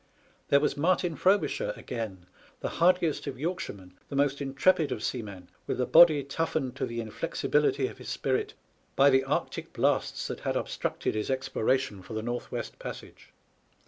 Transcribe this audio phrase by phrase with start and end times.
[0.47, 2.25] There was Martin Fro bisher, again,
[2.61, 6.23] the hardiest of Yorkshiremen, the most 298 SPANISH ARMADA, intrepid of seamen, with a body
[6.23, 8.55] toughened to the in flexibility of his spirit
[8.95, 13.29] by the Arctic blasts that had obstructed his exploration for the North West Passage.